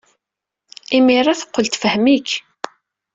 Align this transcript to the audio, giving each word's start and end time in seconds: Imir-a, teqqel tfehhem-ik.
Imir-a, 0.97 1.33
teqqel 1.39 1.67
tfehhem-ik. 1.67 2.29